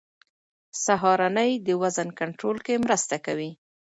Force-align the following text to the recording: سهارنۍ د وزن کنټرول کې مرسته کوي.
سهارنۍ 0.83 1.51
د 1.67 1.67
وزن 1.81 2.07
کنټرول 2.19 2.57
کې 2.65 2.81
مرسته 2.85 3.15
کوي. 3.25 3.51